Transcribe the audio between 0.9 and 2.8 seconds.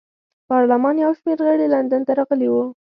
یو شمېر غړي لندن ته راغلي وو.